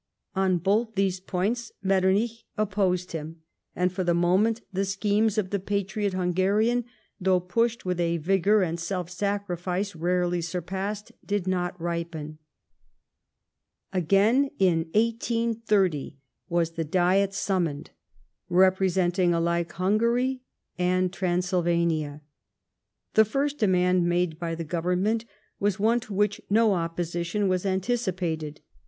On 0.35 0.57
both 0.57 0.95
these 0.95 1.19
points 1.19 1.71
Metternich 1.83 2.43
opposed 2.57 3.11
him, 3.11 3.43
and 3.75 3.93
for 3.93 4.03
the 4.03 4.15
moment 4.15 4.61
the 4.73 4.83
schemes 4.83 5.37
of 5.37 5.51
the 5.51 5.59
patriot 5.59 6.13
Hungarian, 6.13 6.85
though 7.19 7.39
pushed 7.39 7.85
with 7.85 7.99
a 7.99 8.17
vigour 8.17 8.63
and 8.63 8.79
self 8.79 9.11
sacrifice 9.11 9.95
rarely 9.95 10.41
surpassed, 10.41 11.11
did 11.23 11.45
not 11.45 11.79
ripen. 11.79 12.39
Again, 13.93 14.49
in 14.57 14.85
1830, 14.95 16.17
was 16.49 16.71
the 16.71 16.83
Diet 16.83 17.31
summoned, 17.35 17.91
representing 18.49 19.35
alike 19.35 19.71
Hungary 19.73 20.41
and 20.79 21.13
Transylvania. 21.13 22.23
The 23.13 23.23
first 23.25 23.59
demand 23.59 24.07
made 24.09 24.39
by 24.39 24.55
the 24.55 24.63
Government 24.63 25.25
was 25.59 25.77
one 25.77 25.99
to 25.99 26.13
which 26.15 26.41
no 26.49 26.73
opposition 26.73 27.47
was 27.47 27.67
anticipated. 27.67 28.61